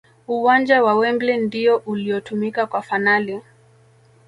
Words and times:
uwanja 0.27 0.83
wa 0.83 0.93
Wembley 0.95 1.37
ndiyo 1.37 1.77
uliotumika 1.85 2.65
kwa 2.65 2.81
fanali 2.81 3.41